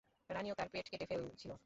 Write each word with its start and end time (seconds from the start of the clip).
রানীও 0.29 0.55
তার 0.55 0.69
পেট 0.71 0.85
কেটে 0.89 1.05
ফেলছিল। 1.05 1.51